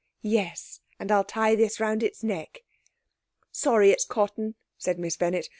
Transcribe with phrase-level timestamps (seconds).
[0.23, 2.63] 'Yes, and I'll tie this round its neck.'
[3.51, 5.49] 'Sorry it's cotton,' said Miss Bennett.